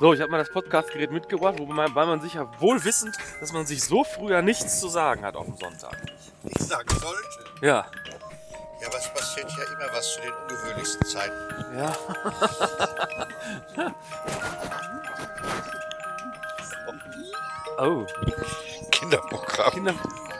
[0.00, 3.14] So, ich habe mal das Podcastgerät mitgebracht, wobei man, weil man sich ja wohl wissend,
[3.38, 5.94] dass man sich so früher nichts zu sagen hat auf dem Sonntag.
[6.42, 7.44] Ich sagen sollte.
[7.60, 7.84] Ja.
[8.80, 11.76] Ja, aber es passiert ja immer was zu den ungewöhnlichsten Zeiten.
[11.76, 11.94] Ja.
[17.78, 18.06] oh,
[18.90, 19.72] Kinderprogramm.
[19.72, 19.94] Kinder,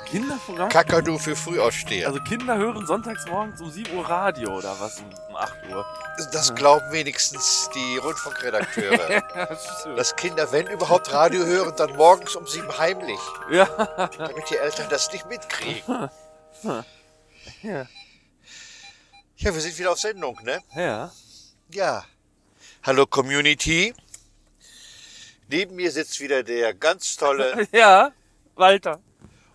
[0.06, 0.70] Kinderprogramm?
[0.70, 2.08] Kakadu für Frühaufsteher.
[2.08, 5.84] Also Kinder hören sonntags morgens um 7 Uhr Radio oder was um 8 Uhr.
[6.32, 9.23] Das glauben wenigstens die Rundfunkredakteure.
[9.96, 13.19] Dass Kinder, wenn überhaupt Radio hören, dann morgens um sieben heimlich,
[13.51, 13.65] Ja.
[14.19, 16.10] damit die Eltern das nicht mitkriegen.
[17.62, 17.87] Ja.
[19.37, 20.60] Ja, wir sind wieder auf Sendung, ne?
[20.74, 21.10] Ja.
[21.73, 22.05] Ja.
[22.82, 23.95] Hallo Community.
[25.48, 28.12] Neben mir sitzt wieder der ganz tolle Ja,
[28.57, 29.01] Walter.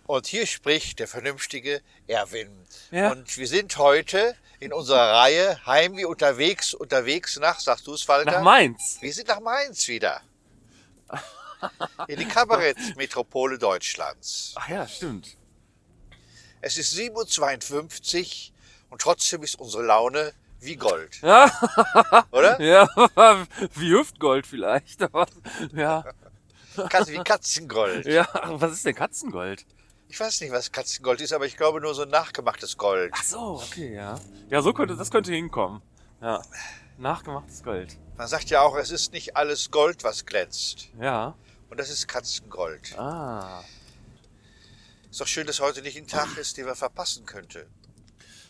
[0.06, 2.50] und hier spricht der vernünftige Erwin.
[2.90, 3.12] Ja.
[3.12, 8.06] Und wir sind heute in unserer Reihe Heim wie unterwegs, unterwegs nach, sagst du es,
[8.08, 8.30] Walter?
[8.32, 8.98] Nach Mainz.
[9.00, 10.20] Wir sind nach Mainz wieder.
[12.08, 14.54] In die Kabarettmetropole Deutschlands.
[14.56, 15.36] Ach ja, stimmt.
[16.60, 18.54] Es ist 7.52 Uhr
[18.90, 21.50] und trotzdem ist unsere Laune wie Gold, Ja,
[22.30, 22.60] oder?
[22.60, 22.88] ja,
[23.74, 25.26] wie Hüftgold vielleicht, aber
[25.74, 26.04] ja.
[26.74, 28.06] Wie Katzengold.
[28.06, 28.28] Ja,
[28.58, 29.64] was ist denn Katzengold?
[30.08, 33.12] Ich weiß nicht, was Katzengold ist, aber ich glaube nur so ein nachgemachtes Gold.
[33.14, 34.20] Ach so, okay, ja.
[34.48, 35.82] Ja, so könnte, das könnte hinkommen.
[36.20, 36.42] Ja.
[36.98, 37.98] Nachgemachtes Gold.
[38.16, 40.88] Man sagt ja auch, es ist nicht alles Gold, was glänzt.
[41.00, 41.34] Ja.
[41.68, 42.96] Und das ist Katzengold.
[42.98, 43.62] Ah.
[45.10, 47.66] Ist doch schön, dass heute nicht ein Tag ist, den man verpassen könnte.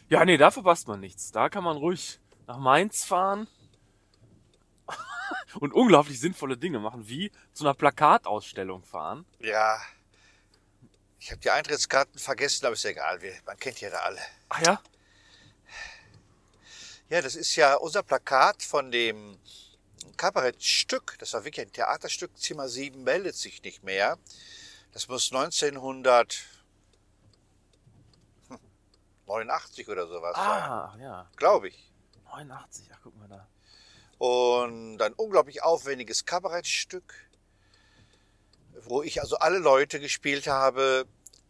[0.09, 1.33] Ja, nee, da verpasst man nichts.
[1.33, 3.49] Da kann man ruhig nach Mainz fahren
[5.61, 9.25] und unglaublich sinnvolle Dinge machen, wie zu einer Plakatausstellung fahren.
[9.41, 9.81] Ja.
[11.27, 13.19] Ich habe die Eintrittskarten vergessen, aber ist egal.
[13.47, 14.21] Man kennt ja da alle.
[14.49, 14.81] Ach ja?
[17.09, 19.37] Ja, das ist ja unser Plakat von dem
[20.17, 21.17] Kabarettstück.
[21.19, 22.39] Das war wirklich ein Theaterstück.
[22.39, 24.19] Zimmer 7 meldet sich nicht mehr.
[24.93, 26.49] Das muss 1989
[29.89, 30.47] oder sowas sein.
[30.47, 31.29] Ah, ach ja.
[31.35, 31.93] Glaube ich.
[32.27, 33.49] 89, ach guck mal da.
[34.19, 37.15] Und ein unglaublich aufwendiges Kabarettstück,
[38.83, 41.09] wo ich also alle Leute gespielt habe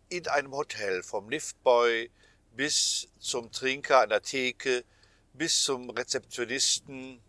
[0.09, 2.11] in einem Hotel, vom Liftboy
[2.53, 4.84] bis zum Trinker an der Theke,
[5.33, 7.21] bis zum Rezeptionisten,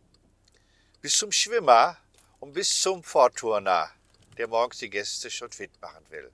[1.02, 1.98] bis zum Schwimmer
[2.40, 3.90] und bis zum Vorturner,
[4.38, 6.32] der morgens die Gäste schon fit machen will.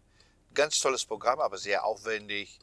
[0.54, 2.60] Ganz tolles Programm, aber sehr aufwendig.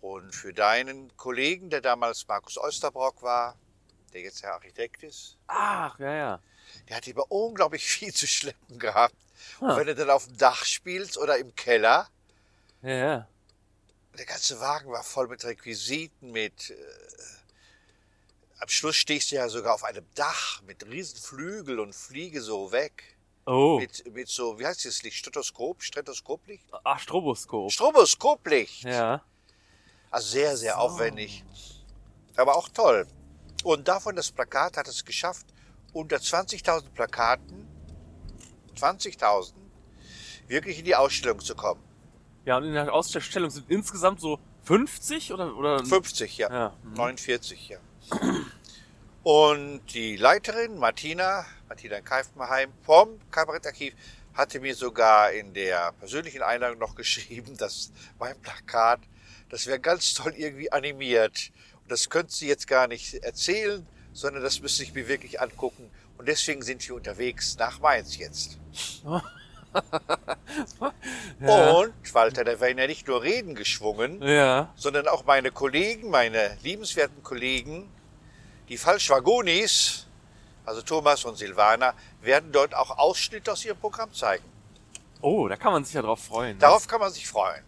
[0.00, 3.56] Und für deinen Kollegen, der damals Markus Osterbrock war,
[4.12, 6.40] der jetzt der Architekt ist, Ach, ja, ja.
[6.88, 9.14] der hat immer unglaublich viel zu schleppen gehabt.
[9.60, 9.76] Und Ah.
[9.76, 12.08] wenn du dann auf dem Dach spielst oder im Keller,
[12.82, 13.28] Ja, ja.
[14.18, 16.70] der ganze Wagen war voll mit Requisiten, mit...
[16.70, 16.74] Äh,
[18.58, 22.70] am Schluss stehst du ja sogar auf einem Dach mit riesen Flügel und fliege so
[22.70, 23.16] weg.
[23.44, 23.78] Oh.
[23.80, 25.16] Mit, mit so, wie heißt das Licht?
[25.16, 25.82] Stethoskop?
[25.82, 26.64] Stethoskoplicht?
[26.84, 27.72] Ach, Stroboskop.
[27.72, 28.84] Stroboskoplicht.
[28.84, 29.24] Ja.
[30.12, 30.78] Also sehr, sehr So.
[30.78, 31.42] aufwendig.
[32.36, 33.06] Aber auch toll.
[33.64, 35.46] Und davon das Plakat hat es geschafft,
[35.92, 37.66] unter 20.000 Plakaten,
[38.76, 39.54] 20.000,
[40.46, 41.82] wirklich in die Ausstellung zu kommen.
[42.44, 46.50] Ja, und in der Ausstellung sind insgesamt so 50 oder, oder 50, ja.
[46.50, 46.76] Ja.
[46.82, 46.94] mhm.
[46.94, 47.78] 49, ja.
[49.22, 53.94] Und die Leiterin, Martina, Martina Keifenheim vom Kabarettarchiv,
[54.34, 59.00] hatte mir sogar in der persönlichen Einladung noch geschrieben, dass mein Plakat,
[59.48, 61.52] das wäre ganz toll irgendwie animiert.
[61.82, 65.90] Und das könnte sie jetzt gar nicht erzählen, sondern das müsste ich mir wirklich angucken.
[66.18, 68.58] Und deswegen sind wir unterwegs nach Mainz jetzt.
[71.40, 71.70] Ja.
[71.72, 74.72] Und Walter, da werden ja nicht nur Reden geschwungen, Ja.
[74.76, 77.88] sondern auch meine Kollegen, meine liebenswerten Kollegen,
[78.68, 80.06] die Falschwagonis,
[80.64, 84.44] also Thomas und Silvana, werden dort auch Ausschnitte aus ihrem Programm zeigen.
[85.20, 86.52] Oh, da kann man sich ja drauf freuen.
[86.56, 86.58] ne?
[86.60, 87.62] Darauf kann man sich freuen.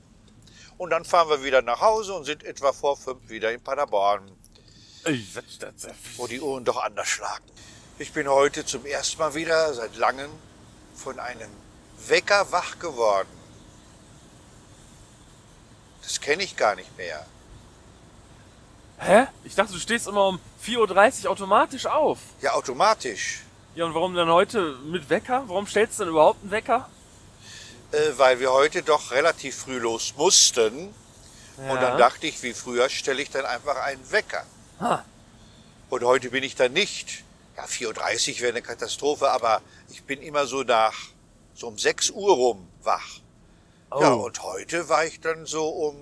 [0.77, 4.31] Und dann fahren wir wieder nach Hause und sind etwa vor fünf wieder in Paderborn,
[6.17, 7.45] wo die Uhren doch anders schlagen.
[7.99, 10.31] Ich bin heute zum ersten Mal wieder seit langem
[10.97, 11.49] von einem
[12.09, 13.29] Wecker wach geworden.
[16.03, 17.25] Das kenne ich gar nicht mehr.
[18.99, 19.27] Hä?
[19.45, 22.19] Ich dachte, du stehst immer um 4.30 Uhr automatisch auf.
[22.41, 23.41] Ja, automatisch.
[23.75, 25.45] Ja, und warum dann heute mit Wecker?
[25.47, 26.89] Warum stellst du denn überhaupt einen Wecker?
[27.95, 30.95] äh, weil wir heute doch relativ früh los mussten.
[31.57, 34.45] Und dann dachte ich, wie früher stelle ich dann einfach einen Wecker.
[34.81, 35.05] Ha.
[35.89, 37.23] Und heute bin ich dann nicht.
[37.57, 40.95] Ja, 4.30 Uhr wäre eine Katastrophe, aber ich bin immer so nach,
[41.55, 43.21] so um 6 Uhr rum wach.
[43.91, 44.01] Oh.
[44.01, 45.97] Ja, und heute war ich dann so um,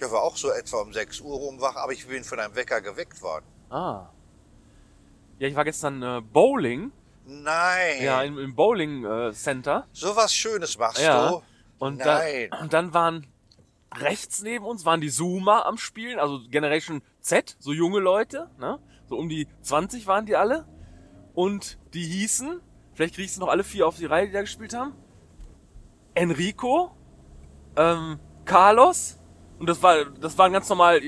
[0.00, 2.54] ja, war auch so etwa um 6 Uhr rum wach, aber ich bin von einem
[2.54, 3.44] Wecker geweckt worden.
[3.70, 4.08] Ah.
[5.38, 6.90] Ja, ich war gestern äh, Bowling
[7.30, 8.02] Nein.
[8.02, 9.86] Ja, im, im Bowling äh, Center.
[9.92, 11.28] so was Schönes machst Ja.
[11.30, 11.42] du.
[11.78, 12.48] Und, Nein.
[12.50, 13.26] Dann, und dann waren
[13.94, 18.78] rechts neben uns waren die Zoomer am Spielen, also Generation Z, so junge Leute, ne?
[19.08, 20.66] So um die 20 waren die alle.
[21.34, 22.60] Und die hießen,
[22.98, 24.92] vielleicht kriegst du noch alle vier auf die Reihe, die da gespielt haben.
[26.16, 26.90] Enrico,
[27.76, 29.16] ähm, Carlos,
[29.60, 31.00] und das war, das waren ganz normal,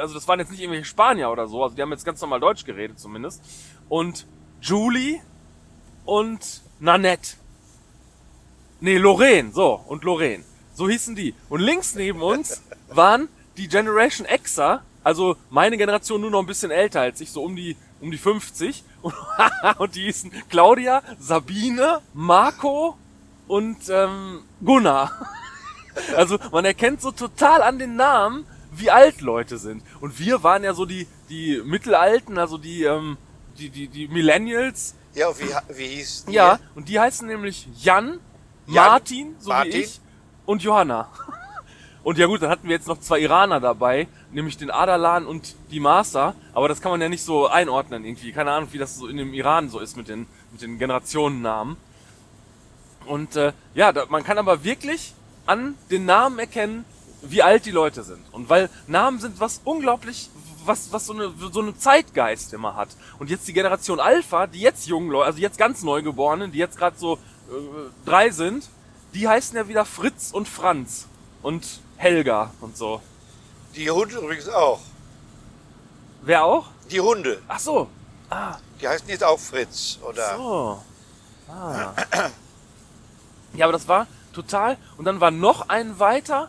[0.00, 2.40] also das waren jetzt nicht irgendwelche Spanier oder so, also die haben jetzt ganz normal
[2.40, 3.40] Deutsch geredet zumindest.
[3.88, 4.26] Und
[4.60, 5.20] Julie
[6.04, 7.36] und Nanette.
[8.80, 10.42] Nee, Lorraine, so, und Lorraine.
[10.74, 11.34] So hießen die.
[11.48, 16.72] Und links neben uns waren die Generation Xer, also meine Generation nur noch ein bisschen
[16.72, 18.82] älter als ich, so um die, um die 50.
[19.02, 19.14] Und,
[19.78, 22.96] und die hießen Claudia, Sabine, Marco
[23.46, 25.12] und ähm, Gunnar.
[26.16, 29.82] Also man erkennt so total an den Namen, wie alt Leute sind.
[30.00, 33.16] Und wir waren ja so die, die Mittelalten, also die, ähm,
[33.58, 36.34] die, die, die Millennials, Ja, wie, wie hieß die?
[36.34, 38.20] ja, und die heißen nämlich Jan,
[38.68, 39.72] Jan, Martin, so Martin.
[39.72, 40.00] wie ich,
[40.46, 41.08] und Johanna.
[42.04, 45.56] Und ja gut, dann hatten wir jetzt noch zwei Iraner dabei, nämlich den Adalan und
[45.70, 48.32] die Master, aber das kann man ja nicht so einordnen irgendwie.
[48.32, 51.76] Keine Ahnung, wie das so in dem Iran so ist mit den, mit den Generationennamen.
[53.06, 55.14] Und äh, ja, da, man kann aber wirklich
[55.46, 56.84] an den Namen erkennen,
[57.22, 58.22] wie alt die Leute sind.
[58.32, 60.30] Und weil Namen sind was unglaublich,
[60.64, 62.90] was, was so eine, so eine Zeitgeist immer hat.
[63.18, 66.76] Und jetzt die Generation Alpha, die jetzt jungen Leute, also jetzt ganz Neugeborenen, die jetzt
[66.76, 67.18] gerade so äh,
[68.04, 68.68] drei sind,
[69.14, 71.08] die heißen ja wieder Fritz und Franz
[71.42, 73.00] und Helga und so.
[73.74, 74.80] Die Hunde übrigens auch.
[76.22, 76.66] Wer auch?
[76.90, 77.40] Die Hunde.
[77.48, 77.88] Ach so.
[78.80, 80.36] Die heißen jetzt auch Fritz, oder?
[80.36, 80.82] So.
[81.48, 81.94] Ah.
[83.54, 84.76] Ja, aber das war total.
[84.98, 86.48] Und dann war noch ein weiter,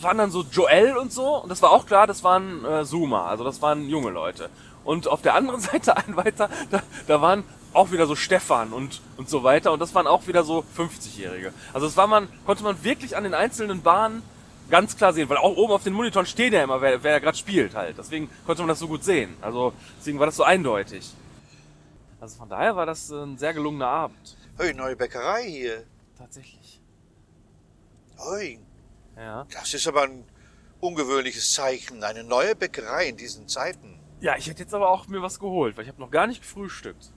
[0.00, 1.42] waren dann so Joel und so.
[1.42, 4.48] Und das war auch klar, das waren äh, Zoomer, also das waren junge Leute.
[4.84, 7.44] Und auf der anderen Seite ein weiter, da, da waren
[7.74, 9.72] auch wieder so Stefan und, und so weiter.
[9.72, 11.52] Und das waren auch wieder so 50-Jährige.
[11.72, 14.22] Also das war man, konnte man wirklich an den einzelnen Bahnen
[14.70, 17.36] ganz klar sehen, weil auch oben auf den Monitoren steht ja immer, wer, wer gerade
[17.36, 17.96] spielt halt.
[17.98, 19.36] Deswegen konnte man das so gut sehen.
[19.40, 21.10] Also deswegen war das so eindeutig.
[22.20, 24.36] Also von daher war das ein sehr gelungener Abend.
[24.58, 25.84] Hey, neue Bäckerei hier.
[26.18, 26.80] Tatsächlich.
[28.16, 28.58] Hey,
[29.16, 29.46] Ja.
[29.52, 30.24] das ist aber ein
[30.80, 32.02] ungewöhnliches Zeichen.
[32.02, 33.98] Eine neue Bäckerei in diesen Zeiten.
[34.20, 36.42] Ja, ich hätte jetzt aber auch mir was geholt, weil ich habe noch gar nicht
[36.42, 37.10] gefrühstückt.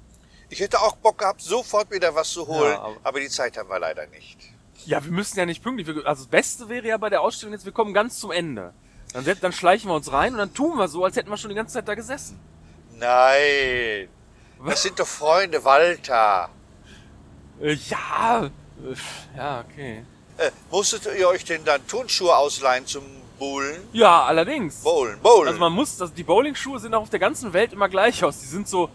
[0.50, 3.58] Ich hätte auch Bock gehabt, sofort wieder was zu holen, Ja, aber- aber, die Zeit
[3.58, 4.38] haben wir leider nicht.
[4.86, 5.88] Ja, wir müssen ja nicht pünktlich.
[6.06, 8.74] Also das Beste wäre ja bei der Ausstellung jetzt, wir kommen ganz zum Ende.
[9.14, 11.50] Dann, dann schleichen wir uns rein und dann tun wir so, als hätten wir schon
[11.50, 12.40] die ganze Zeit da gesessen.
[12.98, 14.08] Nein,
[14.66, 16.50] das sind doch Freunde, Walter.
[17.62, 20.04] Äh, ja, äh, ja, okay.
[20.38, 23.04] Äh, musstet ihr euch denn dann Turnschuhe ausleihen zum
[23.38, 23.82] Bowlen?
[23.92, 24.82] Ja, allerdings.
[24.82, 25.48] Bowlen, Bowlen.
[25.48, 28.40] Also man muss, also die Bowlingschuhe sehen auch auf der ganzen Welt immer gleich aus.
[28.40, 28.90] Die sind so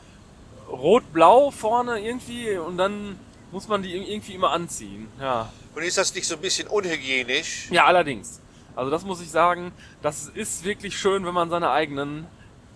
[0.68, 3.18] rot-blau vorne irgendwie und dann
[3.52, 5.08] muss man die irgendwie immer anziehen.
[5.20, 5.50] Ja.
[5.74, 7.68] Und ist das nicht so ein bisschen unhygienisch?
[7.70, 8.40] Ja, allerdings.
[8.74, 9.72] Also das muss ich sagen,
[10.02, 12.26] das ist wirklich schön, wenn man seine eigenen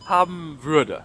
[0.07, 1.05] haben würde.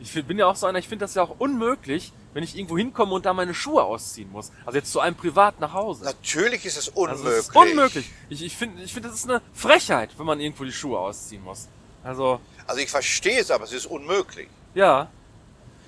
[0.00, 2.78] Ich bin ja auch so einer, ich finde das ja auch unmöglich, wenn ich irgendwo
[2.78, 4.50] hinkomme und da meine Schuhe ausziehen muss.
[4.64, 6.04] Also jetzt zu einem privat nach Hause.
[6.04, 7.32] Natürlich ist es Also unmöglich.
[7.38, 8.10] es ist unmöglich.
[8.30, 11.44] Ich, ich finde, ich finde, das ist eine Frechheit, wenn man irgendwo die Schuhe ausziehen
[11.44, 11.68] muss.
[12.02, 14.48] Also, Also ich verstehe es, aber es ist unmöglich.
[14.74, 15.08] ja.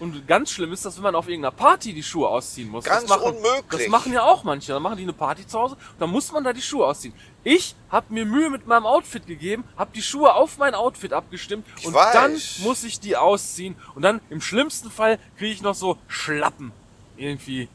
[0.00, 2.85] Und ganz schlimm ist das, wenn man auf irgendeiner Party die Schuhe ausziehen muss.
[2.85, 3.82] Ganz das machen, unmöglich.
[3.82, 4.72] Das machen ja auch manche.
[4.72, 7.15] Dann machen die eine Party zu Hause, dann muss man da die Schuhe ausziehen.
[7.44, 11.67] Ich habe mir Mühe mit meinem Outfit gegeben, habe die Schuhe auf mein Outfit abgestimmt
[11.79, 12.13] Ich und weiß.
[12.13, 12.32] dann
[12.65, 16.72] muss ich die ausziehen und dann im schlimmsten Fall kriege ich noch so Schlappen
[17.17, 17.69] irgendwie.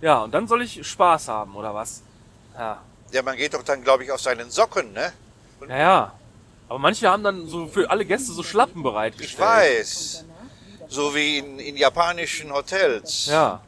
[0.00, 2.02] Ja, und dann soll ich Spaß haben oder was?
[2.56, 2.80] Ja.
[3.12, 5.12] Ja, man geht doch dann, glaube ich, auf seinen Socken, ne?
[5.68, 6.12] Ja, ja.
[6.68, 9.32] Aber manche haben dann so für alle Gäste so Schlappen bereitgestellt.
[9.32, 10.24] Ich weiß.
[10.90, 13.26] So wie in, in japanischen Hotels.
[13.26, 13.62] Ja.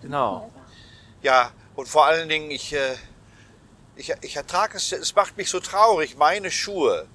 [0.00, 0.50] Genau.
[1.22, 2.94] Ja, und vor allen Dingen, ich, äh,
[3.96, 7.08] ich, ich ertrage es, es macht mich so traurig, meine Schuhe,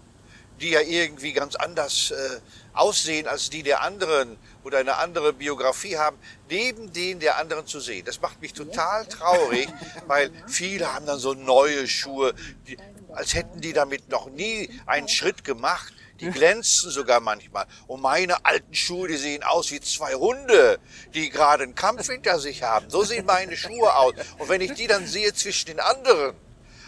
[0.60, 2.40] die ja irgendwie ganz anders äh,
[2.74, 6.18] aussehen als die der anderen oder eine andere Biografie haben,
[6.50, 8.04] neben denen der anderen zu sehen.
[8.06, 9.70] Das macht mich total traurig,
[10.08, 12.34] weil viele haben dann so neue Schuhe,
[12.68, 12.78] die,
[13.14, 15.94] als hätten die damit noch nie einen Schritt gemacht.
[16.20, 17.66] Die glänzen sogar manchmal.
[17.88, 20.80] Und meine alten Schuhe, die sehen aus wie zwei Hunde,
[21.14, 22.90] die gerade einen Kampf hinter sich haben.
[22.90, 24.14] So sehen meine Schuhe aus.
[24.40, 26.36] Und wenn ich die dann sehe zwischen den anderen,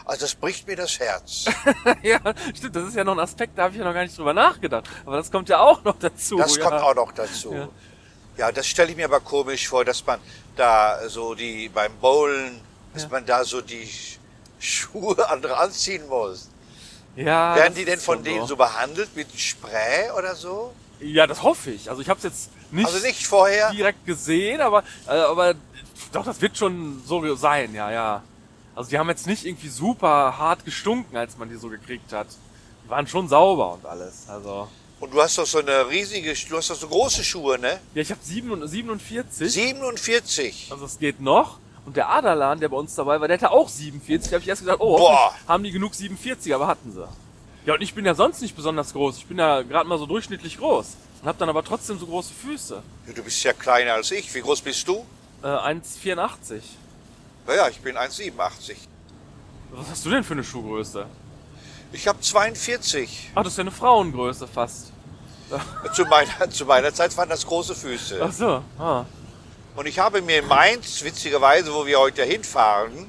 [0.05, 1.45] also das bricht mir das Herz.
[2.01, 2.19] ja,
[2.55, 4.33] stimmt, das ist ja noch ein Aspekt, da habe ich ja noch gar nicht drüber
[4.33, 4.85] nachgedacht.
[5.05, 6.37] Aber das kommt ja auch noch dazu.
[6.37, 6.63] Das ja.
[6.63, 7.53] kommt auch noch dazu.
[7.53, 7.69] Ja.
[8.37, 10.19] Ja, das stelle ich mir aber komisch vor, dass man
[10.55, 12.61] da so die beim Bowlen,
[12.93, 13.09] dass Ja.
[13.09, 13.89] man da so die
[14.59, 16.49] Schuhe andere anziehen muss.
[17.17, 20.73] Ja, Werden die denn von schon denen so behandelt mit Spray oder so?
[20.99, 21.89] Ja, das hoffe ich.
[21.89, 23.71] Also ich habe es jetzt nicht, Also nicht vorher?
[23.71, 25.55] direkt gesehen, aber, äh, aber
[26.11, 28.23] doch, das wird schon so sein, ja, ja.
[28.75, 32.27] Also die haben jetzt nicht irgendwie super hart gestunken, als man die so gekriegt hat.
[32.85, 34.29] Die waren schon sauber und alles.
[34.29, 34.67] Also.
[34.99, 37.79] Und du hast doch so eine riesige, du hast doch so große Schuhe, ne?
[37.95, 39.51] Ja, ich habe 47.
[39.51, 40.67] 47.
[40.71, 41.57] Also es geht noch.
[41.87, 44.29] Und der Adalan, der bei uns dabei war, der hatte auch 47.
[44.29, 45.33] Da habe ich erst gedacht, oh, Boah.
[45.47, 47.07] haben die genug 47, aber hatten sie.
[47.65, 49.19] Ja, und ich bin ja sonst nicht besonders groß.
[49.19, 50.97] Ich bin ja gerade mal so durchschnittlich groß.
[51.21, 52.83] Und habe dann aber trotzdem so große Füße.
[53.07, 54.35] Ja, Du bist ja kleiner als ich.
[54.35, 55.05] Wie groß bist du?
[55.41, 56.59] Äh, 1,84.
[57.47, 58.75] Naja, ich bin 1,87.
[59.71, 61.05] Was hast du denn für eine Schuhgröße?
[61.93, 63.29] Ich habe 42.
[63.33, 64.91] Ach, das ist ja eine Frauengröße fast.
[65.93, 68.19] Zu meiner, zu meiner Zeit waren das große Füße.
[68.21, 68.61] Ach so.
[68.77, 69.05] Ah.
[69.77, 73.07] Und ich habe mir in Mainz, witzigerweise, wo wir heute hinfahren,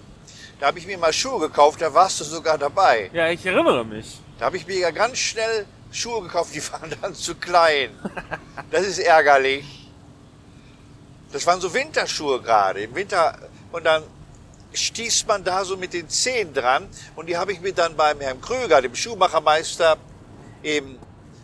[0.60, 3.08] da habe ich mir mal Schuhe gekauft, da warst du sogar dabei.
[3.14, 4.18] Ja, ich erinnere mich.
[4.38, 7.98] Da habe ich mir ja ganz schnell Schuhe gekauft, die waren dann zu klein.
[8.70, 9.88] Das ist ärgerlich.
[11.32, 12.82] Das waren so Winterschuhe gerade.
[12.82, 13.38] Im Winter
[13.72, 14.02] und dann
[14.74, 18.20] stieß man da so mit den Zehen dran und die habe ich mir dann beim
[18.20, 19.96] Herrn Kröger, dem Schuhmachermeister
[20.62, 20.98] im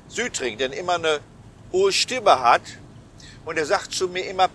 [0.07, 1.21] Südring, der immer eine
[1.73, 2.61] hohe Stimme hat
[3.47, 4.51] und er sagt zu mir immer,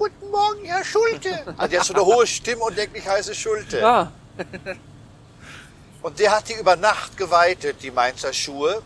[0.00, 1.54] Guten Morgen, Herr Schulte.
[1.58, 3.86] Also der hat so eine hohe Stimme und denkt, ich heiße Schulte.
[3.86, 4.10] Ah,
[6.00, 8.82] Und der hat die über Nacht geweitet, die Mainzer Schuhe.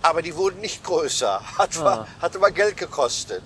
[0.00, 1.42] Aber die wurden nicht größer.
[1.58, 1.80] Hat, Ah.
[1.80, 3.42] aber, hat aber Geld gekostet.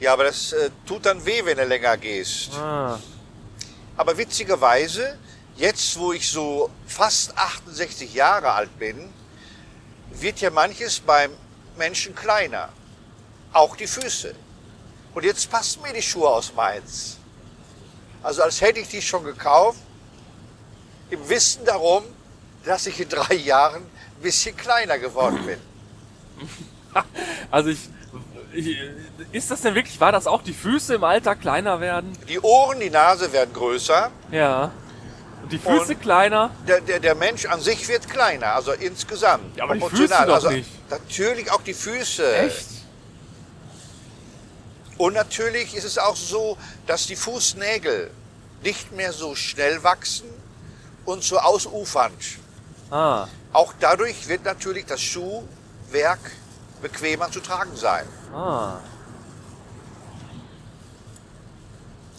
[0.00, 2.50] Ja, aber das äh, tut dann weh, wenn du länger gehst.
[2.54, 2.98] ah.
[3.96, 5.16] Aber witzigerweise,
[5.56, 9.12] jetzt wo ich so fast 68 Jahre alt bin,
[10.10, 11.30] wird ja manches beim
[11.78, 12.70] Menschen kleiner.
[13.52, 14.34] Auch die Füße.
[15.14, 17.16] Und jetzt passen mir die Schuhe aus Mainz.
[18.22, 19.78] Also als hätte ich die schon gekauft,
[21.10, 22.04] im Wissen darum,
[22.64, 25.58] dass ich in drei Jahren ein bisschen kleiner geworden bin.
[27.52, 27.88] Also ich,
[28.52, 28.76] ich.
[29.30, 32.16] Ist das denn wirklich, war das auch die Füße im Alter kleiner werden?
[32.28, 34.10] Die Ohren, die Nase werden größer.
[34.32, 34.72] Ja.
[35.42, 36.50] Und die Füße Und- kleiner?
[36.66, 39.56] Der, der, der Mensch an sich wird kleiner, also insgesamt.
[39.56, 39.80] Ja, aber die.
[39.88, 40.68] Füße doch also, nicht.
[40.90, 42.36] Natürlich auch die Füße.
[42.38, 42.66] Echt?
[45.00, 48.10] Und natürlich ist es auch so, dass die Fußnägel
[48.62, 50.28] nicht mehr so schnell wachsen
[51.06, 52.22] und so ausufernd.
[52.90, 53.26] Ah.
[53.54, 56.18] Auch dadurch wird natürlich das Schuhwerk
[56.82, 58.06] bequemer zu tragen sein.
[58.34, 58.76] Ah.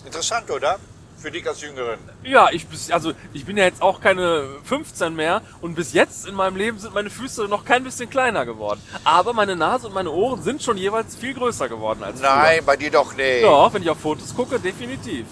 [0.04, 0.80] Interessant, oder?
[1.22, 2.00] Für dich als Jüngeren.
[2.24, 6.34] Ja, ich also ich bin ja jetzt auch keine 15 mehr und bis jetzt in
[6.34, 8.82] meinem Leben sind meine Füße noch kein bisschen kleiner geworden.
[9.04, 12.76] Aber meine Nase und meine Ohren sind schon jeweils viel größer geworden als Nein, bei
[12.76, 13.42] dir doch nicht.
[13.42, 13.52] früher.
[13.52, 15.28] Ja, wenn ich auf Fotos gucke, definitiv.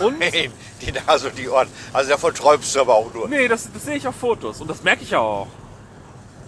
[0.00, 0.18] und?
[0.18, 0.50] Nein,
[0.80, 1.68] die Nase und die Ohren.
[1.92, 3.28] Also davon träumst du aber auch nur.
[3.28, 5.48] Nee, das, das sehe ich auf Fotos und das merke ich ja auch.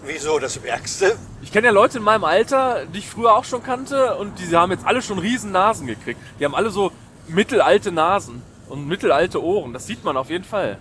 [0.03, 1.17] Wieso, das merkst du?
[1.41, 4.55] Ich kenne ja Leute in meinem Alter, die ich früher auch schon kannte und die
[4.55, 6.19] haben jetzt alle schon riesen Nasen gekriegt.
[6.39, 6.91] Die haben alle so
[7.27, 9.73] mittelalte Nasen und mittelalte Ohren.
[9.73, 10.77] Das sieht man auf jeden Fall.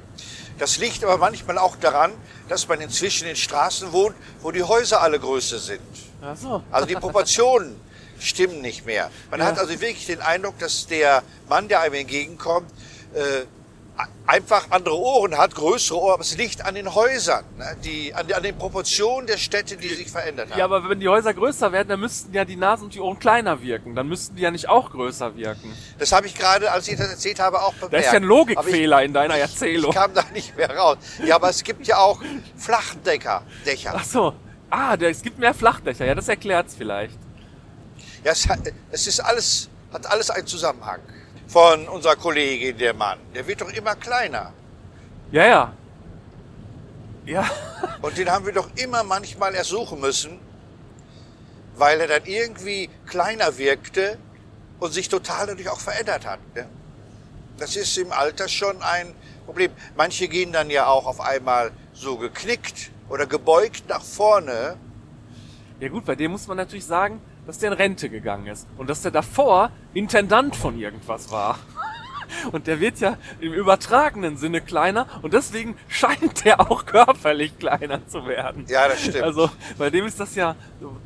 [0.59, 2.13] Das liegt aber manchmal auch daran,
[2.49, 5.81] dass man inzwischen in Straßen wohnt, wo die Häuser alle größer sind.
[6.23, 6.63] Ach so.
[6.71, 7.79] Also die Proportionen
[8.19, 9.11] stimmen nicht mehr.
[9.31, 9.47] Man Ja.
[9.47, 12.71] hat also wirklich den Eindruck, dass der Mann, der einem entgegenkommt,
[13.15, 13.45] äh,
[14.27, 17.77] einfach andere Ohren hat, größere Ohren, aber es liegt an den Häusern, ne?
[17.85, 20.59] die, an, an den Proportionen der Städte, die sich verändert haben.
[20.59, 23.19] Ja, aber wenn die Häuser größer werden, dann müssten ja die Nasen und die Ohren
[23.19, 23.95] kleiner wirken.
[23.95, 25.73] Dann müssten die ja nicht auch größer wirken.
[25.99, 27.95] Das habe ich gerade, als ich das erzählt habe, auch bemerkt.
[27.95, 29.91] Da ist ja ein Logikfehler in deiner ich, Erzählung.
[29.91, 30.99] Ich kam da nicht mehr raus.
[31.25, 32.21] Ja, aber es gibt ja auch
[32.57, 33.93] Flachdecker, Dächer.
[33.95, 34.35] Ach so.
[34.69, 36.05] Ah, es gibt mehr Flachdächer.
[36.05, 37.19] Ja, das erklärt's vielleicht.
[38.25, 38.59] Ja, es, hat,
[38.91, 41.01] es ist alles, hat alles einen Zusammenhang.
[41.49, 43.19] Von unserer Kollegin, der Mann.
[43.35, 44.53] Der wird doch immer kleiner.
[45.31, 45.73] Ja, ja.
[47.25, 47.51] Ja.
[48.03, 50.39] Und den haben wir doch immer manchmal ersuchen müssen,
[51.77, 54.19] weil er dann irgendwie kleiner wirkte
[54.79, 56.39] und sich total dadurch auch verändert hat.
[56.55, 56.69] Ne?
[57.59, 59.73] Das ist im Alter schon ein Problem.
[59.97, 64.77] Manche gehen dann ja auch auf einmal so geknickt oder gebeugt nach vorne.
[65.81, 68.67] Ja gut, bei dem muss man natürlich sagen, dass der in Rente gegangen ist.
[68.77, 71.59] Und dass der davor Intendant von irgendwas war.
[72.51, 78.07] Und der wird ja im übertragenen Sinne kleiner und deswegen scheint der auch körperlich kleiner
[78.09, 78.67] zu werden.
[78.69, 79.23] Ja, das stimmt.
[79.23, 79.49] Also
[79.79, 80.57] bei dem ist das ja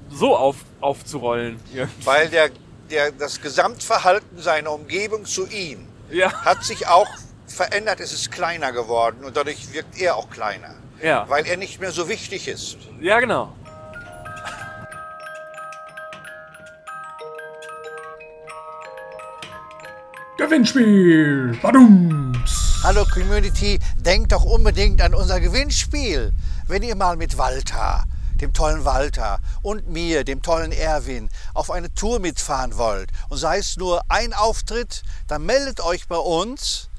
[0.09, 1.61] so auf, aufzurollen.
[1.75, 2.07] irgendwie.
[2.07, 2.49] Weil der,
[2.91, 7.09] der, das Gesamtverhalten seiner Umgebung zu ihm Ja, hat sich auch
[7.47, 8.01] verändert.
[8.01, 10.75] Es ist kleiner geworden und dadurch wirkt er auch kleiner.
[11.03, 12.79] ja, Weil er nicht mehr so wichtig ist.
[13.01, 13.53] ja genau.
[20.41, 21.59] Gewinnspiel.
[21.61, 22.81] Badums.
[22.83, 26.33] Hallo Community, denkt doch unbedingt an unser Gewinnspiel.
[26.67, 28.05] Wenn ihr mal mit Walter
[28.41, 33.59] dem tollen Walter und mir, dem tollen Erwin, auf eine Tour mitfahren wollt und sei
[33.59, 36.90] es nur ein Auftritt, dann meldet euch bei uns.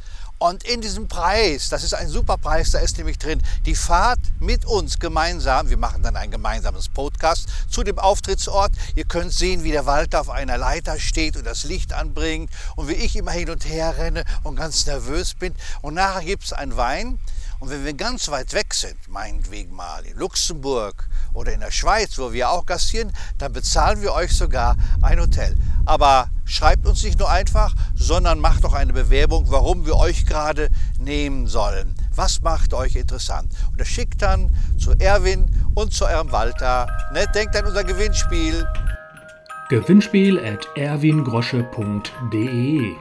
[0.42, 4.18] Und in diesem Preis, das ist ein super Preis, da ist nämlich drin die Fahrt
[4.40, 5.70] mit uns gemeinsam.
[5.70, 8.72] Wir machen dann ein gemeinsames Podcast zu dem Auftrittsort.
[8.96, 12.88] Ihr könnt sehen, wie der Walter auf einer Leiter steht und das Licht anbringt und
[12.88, 15.54] wie ich immer hin und her renne und ganz nervös bin.
[15.84, 17.20] Und nachher gibt es einen Wein.
[17.62, 22.18] Und wenn wir ganz weit weg sind, meinetwegen mal in Luxemburg oder in der Schweiz,
[22.18, 25.56] wo wir auch gastieren, dann bezahlen wir euch sogar ein Hotel.
[25.86, 30.70] Aber schreibt uns nicht nur einfach, sondern macht doch eine Bewerbung, warum wir euch gerade
[30.98, 31.94] nehmen sollen.
[32.15, 33.53] Was macht euch interessant?
[33.70, 36.88] Und das schickt dann zu Erwin und zu eurem Walter.
[37.13, 37.27] Ne?
[37.36, 38.68] Denkt an unser Gewinnspiel.
[39.70, 42.96] Gewinnspiel at erwingrosche.de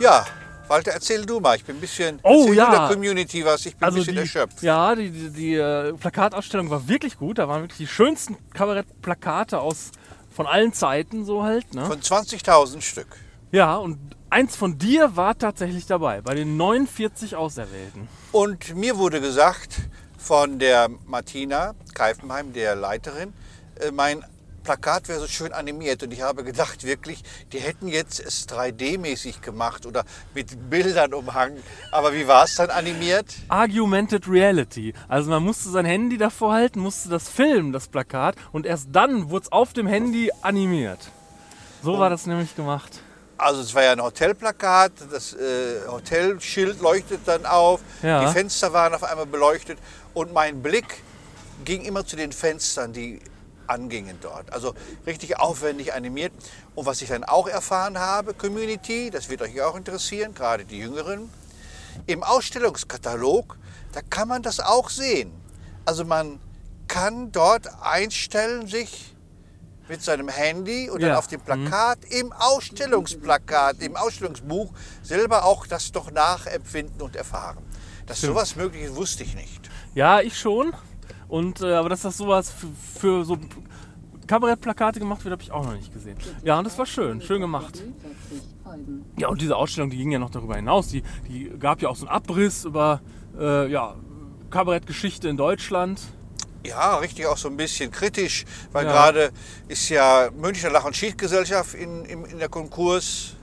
[0.00, 0.26] Ja,
[0.68, 1.56] Walter, erzähl du mal.
[1.56, 2.70] Ich bin ein bisschen Oh, ja.
[2.70, 3.66] der Community was.
[3.66, 4.62] Ich bin Also ein bisschen die, erschöpft.
[4.62, 7.38] ja, die, die, die äh, Plakatausstellung war wirklich gut.
[7.38, 9.90] Da waren wirklich die schönsten Kabarettplakate aus
[10.30, 11.74] von allen Zeiten so halt.
[11.74, 11.84] Ne?
[11.86, 13.06] Von 20.000 Stück.
[13.52, 13.98] Ja, und
[14.30, 18.08] eins von dir war tatsächlich dabei, bei den 49 Auserwählten.
[18.32, 19.76] Und mir wurde gesagt
[20.18, 23.32] von der Martina Keifenheim, der Leiterin,
[23.80, 24.24] äh, mein
[24.64, 26.02] Plakat wäre so schön animiert.
[26.02, 30.04] Und ich habe gedacht, wirklich, die hätten jetzt es 3D-mäßig gemacht oder
[30.34, 31.62] mit Bildern umhangen.
[31.92, 33.26] Aber wie war es dann animiert?
[33.48, 34.92] Argumented Reality.
[35.06, 39.30] Also man musste sein Handy davor halten, musste das filmen, das Plakat, und erst dann
[39.30, 40.98] wurde es auf dem Handy animiert.
[41.82, 43.00] So war das nämlich gemacht.
[43.36, 48.24] Also es war ja ein Hotelplakat, das äh, Hotelschild leuchtet dann auf, Ja.
[48.24, 49.78] die Fenster waren auf einmal beleuchtet
[50.14, 51.02] und mein Blick
[51.64, 53.20] ging immer zu den Fenstern, die
[53.66, 54.52] angingen dort.
[54.52, 54.74] Also
[55.06, 56.32] richtig aufwendig animiert.
[56.74, 60.78] Und was ich dann auch erfahren habe, Community, das wird euch auch interessieren, gerade die
[60.78, 61.30] Jüngeren,
[62.06, 63.56] im Ausstellungskatalog,
[63.92, 65.32] da kann man das auch sehen.
[65.84, 66.40] Also man
[66.88, 69.14] kann dort einstellen sich
[69.88, 71.18] mit seinem Handy und dann Ja.
[71.18, 74.72] auf dem Plakat, im Ausstellungsplakat, im Ausstellungsbuch
[75.02, 77.58] selber auch das doch nachempfinden und erfahren.
[78.06, 79.70] Dass sowas möglich ist, wusste ich nicht.
[79.94, 80.74] Ja, ich schon.
[81.28, 82.68] Und, äh, aber dass das sowas für,
[83.00, 83.38] für so
[84.26, 86.16] Kabarettplakate gemacht wird, habe ich auch noch nicht gesehen.
[86.44, 87.82] Ja, und das war schön, schön gemacht.
[89.18, 90.88] Ja, und diese Ausstellung, die ging ja noch darüber hinaus.
[90.88, 93.00] Die, die gab ja auch so einen Abriss über
[93.38, 93.94] äh, ja,
[94.50, 96.00] Kabarettgeschichte in Deutschland.
[96.66, 98.92] Ja, richtig auch so ein bisschen kritisch, weil Ja.
[98.92, 99.30] gerade
[99.68, 103.34] ist ja Münchner Lach- und Schichtgesellschaft in, in, in der Konkurs,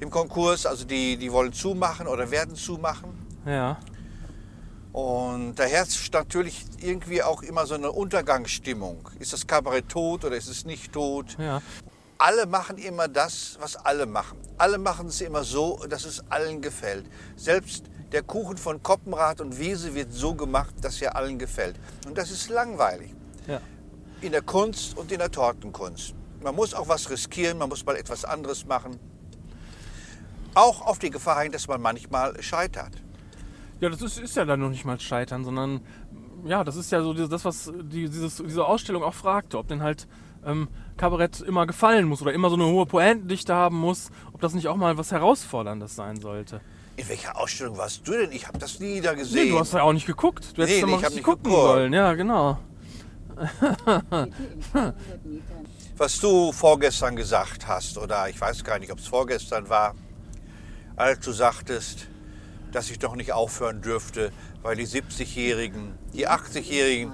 [0.00, 3.10] im Konkurs, also die, die wollen zumachen oder werden zumachen.
[3.46, 3.78] Ja.
[4.92, 9.08] Und da herrscht natürlich irgendwie auch immer so eine Untergangsstimmung.
[9.18, 11.36] Ist das Kabarett tot oder ist es nicht tot?
[11.38, 11.62] Ja.
[12.18, 14.38] Alle machen immer das, was alle machen.
[14.58, 17.06] Alle machen es immer so, dass es allen gefällt.
[17.36, 21.76] Selbst der Kuchen von Koppenrad und Wiese wird so gemacht, dass er allen gefällt.
[22.06, 23.14] Und das ist langweilig.
[23.48, 23.60] Ja.
[24.20, 26.14] In der Kunst und in der Tortenkunst.
[26.42, 29.00] Man muss auch was riskieren, man muss mal etwas anderes machen.
[30.54, 33.01] Auch auf die Gefahr hin, dass man manchmal scheitert.
[33.82, 35.80] Ja, das ist, ist ja dann noch nicht mal Scheitern, sondern
[36.44, 39.82] ja, das ist ja so das, was die, dieses, diese Ausstellung auch fragte, ob denn
[39.82, 40.06] halt
[40.46, 44.54] ähm, Kabarett immer gefallen muss oder immer so eine hohe Pointendichte haben muss, ob das
[44.54, 46.60] nicht auch mal was Herausforderndes sein sollte.
[46.96, 48.30] In welcher Ausstellung warst du denn?
[48.30, 49.48] Ich habe das nie da Nee, gesehen.
[49.50, 50.56] du hast ja auch nicht geguckt.
[50.56, 51.62] Du hättest Nee, ja nee, mal ich nicht gucken geguckt.
[51.62, 51.92] sollen.
[51.92, 52.58] Ja, genau.
[55.96, 59.96] was du vorgestern gesagt hast, oder ich weiß gar nicht, ob es vorgestern war,
[60.94, 62.06] als du sagtest,
[62.72, 64.32] dass ich doch nicht aufhören dürfte,
[64.62, 67.12] weil die 70-Jährigen, die 80-Jährigen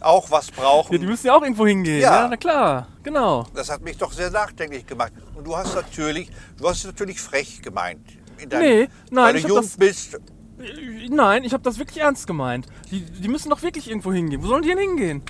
[0.00, 0.92] auch was brauchen.
[0.92, 2.00] Ja, die müssen ja auch irgendwo hingehen.
[2.00, 2.22] Ja.
[2.22, 2.88] Ja, na klar.
[3.02, 3.46] Genau.
[3.54, 5.12] das hat mich doch sehr nachdenklich gemacht.
[5.34, 8.00] Und du hast natürlich, du hast es natürlich frech gemeint.
[8.38, 10.14] In deinem, Nee, nein, weil ich du jung das- bist.
[10.14, 12.66] Äh, Nein, ich habe das wirklich ernst gemeint.
[12.90, 14.42] Die, die müssen doch wirklich irgendwo hingehen.
[14.42, 15.22] Wo sollen die denn hingehen?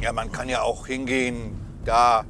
[0.00, 2.24] Ja, man kann ja auch hingehen, da,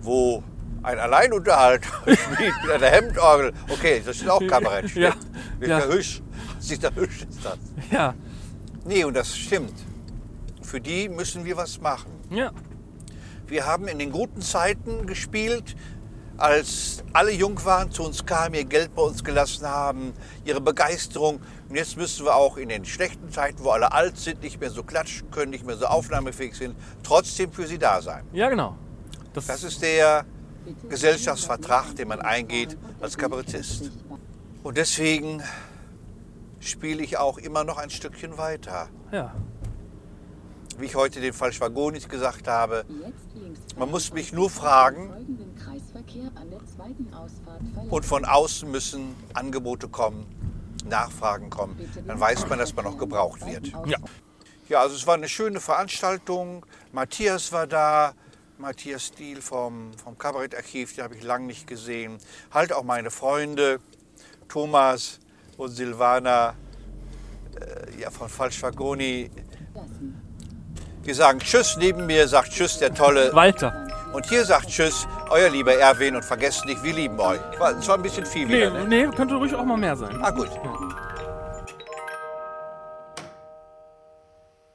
[0.00, 0.42] wo
[0.86, 3.52] ein Alleinunterhalt mit einer Hemdorgel.
[3.68, 4.94] Okay, das ist auch Kabarett.
[4.94, 5.60] Ja, stimmt.
[5.60, 5.80] Mit ja.
[5.80, 6.22] der Hüsch.
[6.68, 7.58] Dieter Hüsch ist das.
[7.90, 8.14] Ja,
[8.84, 9.74] Nee, und das stimmt.
[10.62, 12.10] Für die müssen wir was machen.
[12.30, 12.52] ja.
[13.48, 15.76] Wir haben in den guten Zeiten gespielt,
[16.36, 20.12] als alle jung waren, zu uns kamen, ihr Geld bei uns gelassen haben,
[20.44, 21.40] ihre Begeisterung.
[21.68, 24.72] Und jetzt müssen wir auch in den schlechten Zeiten, wo alle alt sind, nicht mehr
[24.72, 28.24] so klatschen können, nicht mehr so aufnahmefähig sind, trotzdem für sie da sein.
[28.32, 28.76] Ja, genau.
[29.32, 30.26] Das ist der
[30.88, 33.90] Gesellschaftsvertrag, den man eingeht als Kabarettist.
[34.62, 35.42] Und deswegen
[36.60, 38.88] spiele ich auch immer noch ein Stückchen weiter.
[39.12, 39.34] Ja.
[40.78, 42.84] Wie ich heute den Fall Schwagonis gesagt habe,
[43.76, 45.10] man muss mich nur fragen
[47.88, 50.26] und von außen müssen Angebote kommen,
[50.84, 53.68] Nachfragen kommen, dann weiß man, dass man noch gebraucht wird.
[53.86, 53.98] Ja.
[54.68, 56.66] Ja, also es war eine schöne Veranstaltung.
[56.90, 58.14] Matthias war da,
[58.58, 62.18] Matthias Stiel vom, vom Kabarettarchiv, die habe ich lange nicht gesehen.
[62.52, 63.80] Halt auch meine Freunde,
[64.48, 65.20] Thomas
[65.58, 66.54] und Silvana
[67.60, 69.30] äh, ja, von Falschvagoni.
[71.04, 73.32] Die sagen Tschüss, neben mir sagt Tschüss der tolle.
[73.34, 73.86] Walter.
[74.14, 77.40] Und hier sagt Tschüss, euer lieber Erwin und vergesst nicht, wir lieben euch.
[77.58, 78.84] War, es war ein bisschen viel Nee, wieder, ne?
[78.86, 80.18] nee, könnte ruhig auch mal mehr sein.
[80.22, 80.48] Ah gut.